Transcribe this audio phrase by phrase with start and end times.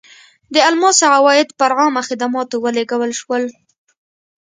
[0.53, 3.43] د الماسو عواید پر عامه خدماتو ولګول شول.